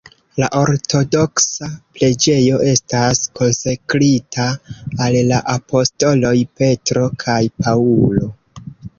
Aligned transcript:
La 0.41 0.47
ortodoksa 0.59 1.67
preĝejo 1.97 2.61
estas 2.69 3.19
konsekrita 3.39 4.45
al 5.07 5.17
la 5.33 5.41
apostoloj 5.57 6.31
Petro 6.63 7.05
kaj 7.25 7.37
Paŭlo. 7.61 8.31